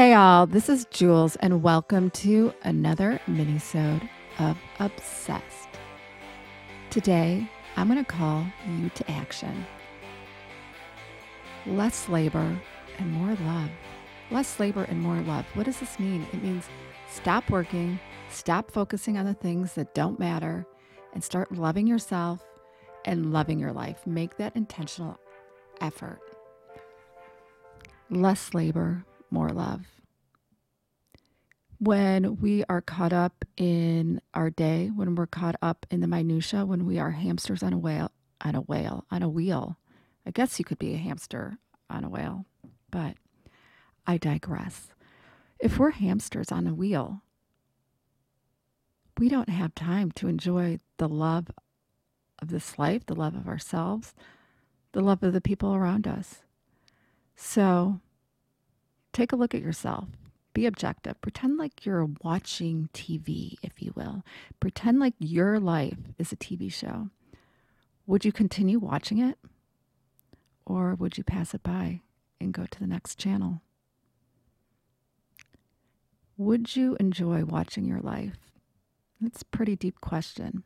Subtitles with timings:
[0.00, 4.08] Hey all, this is Jules and welcome to another mini-sode
[4.38, 5.68] of Obsessed.
[6.88, 7.46] Today,
[7.76, 9.66] I'm going to call you to action.
[11.66, 12.58] Less labor
[12.96, 13.68] and more love.
[14.30, 15.44] Less labor and more love.
[15.52, 16.26] What does this mean?
[16.32, 16.64] It means
[17.10, 20.66] stop working, stop focusing on the things that don't matter,
[21.12, 22.42] and start loving yourself
[23.04, 24.06] and loving your life.
[24.06, 25.20] Make that intentional
[25.82, 26.20] effort.
[28.08, 29.86] Less labor, more love.
[31.78, 36.66] When we are caught up in our day, when we're caught up in the minutia,
[36.66, 38.10] when we are hamsters on a whale,
[38.42, 39.78] on a whale, on a wheel.
[40.26, 41.58] I guess you could be a hamster
[41.88, 42.44] on a whale,
[42.90, 43.16] but
[44.06, 44.88] I digress.
[45.58, 47.22] If we're hamsters on a wheel,
[49.18, 51.50] we don't have time to enjoy the love
[52.40, 54.14] of this life, the love of ourselves,
[54.92, 56.42] the love of the people around us.
[57.36, 58.00] So
[59.12, 60.08] take a look at yourself.
[60.52, 61.20] Be objective.
[61.20, 64.24] Pretend like you're watching TV, if you will.
[64.58, 67.10] Pretend like your life is a TV show.
[68.06, 69.38] Would you continue watching it?
[70.66, 72.00] Or would you pass it by
[72.40, 73.62] and go to the next channel?
[76.36, 78.38] Would you enjoy watching your life?
[79.20, 80.64] That's a pretty deep question.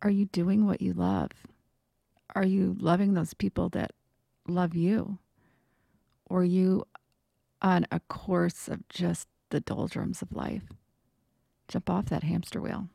[0.00, 1.32] Are you doing what you love?
[2.34, 3.92] Are you loving those people that
[4.46, 5.18] love you?
[6.26, 6.84] Or you
[7.64, 10.64] on a course of just the doldrums of life?
[11.66, 12.88] Jump off that hamster wheel.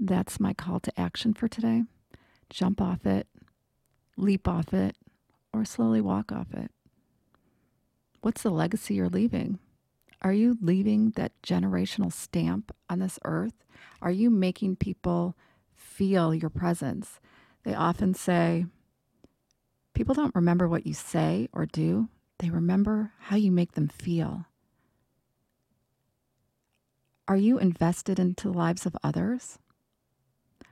[0.00, 1.84] That's my call to action for today.
[2.50, 3.28] Jump off it,
[4.16, 4.96] leap off it,
[5.52, 6.72] or slowly walk off it.
[8.20, 9.60] What's the legacy you're leaving?
[10.22, 13.54] Are you leaving that generational stamp on this earth?
[14.02, 15.36] Are you making people
[15.72, 17.20] feel your presence?
[17.62, 18.66] They often say,
[19.94, 22.08] people don't remember what you say or do,
[22.38, 24.46] they remember how you make them feel.
[27.28, 29.58] Are you invested into the lives of others?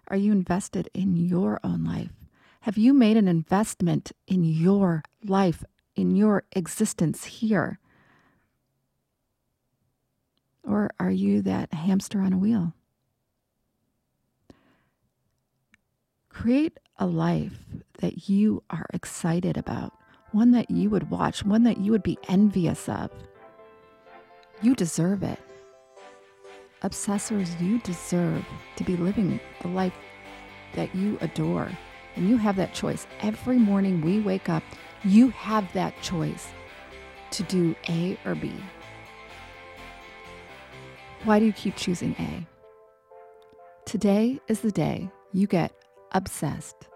[0.09, 2.13] Are you invested in your own life?
[2.61, 5.65] Have you made an investment in your life,
[5.97, 7.79] in your existence here?
[10.63, 12.75] Or are you that hamster on a wheel?
[16.29, 17.65] Create a life
[17.99, 19.93] that you are excited about,
[20.35, 23.11] one that you would watch, one that you would be envious of.
[24.63, 25.39] You deserve it.
[26.83, 28.45] Obsessors, you deserve
[28.77, 29.95] to be living the life
[30.75, 31.71] that you adore.
[32.17, 33.07] And you have that choice.
[33.21, 34.65] Every morning we wake up,
[35.05, 36.49] you have that choice
[37.31, 38.53] to do A or B.
[41.23, 42.47] Why do you keep choosing A?
[43.87, 45.73] Today is the day you get
[46.13, 46.89] obsessed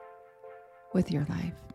[0.92, 1.67] with your life.